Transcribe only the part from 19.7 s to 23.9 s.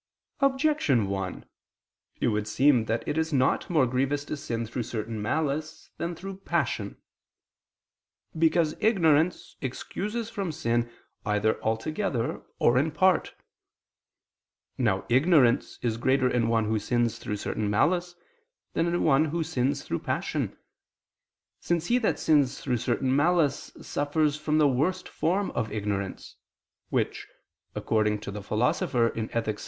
through passion; since he that sins through certain malice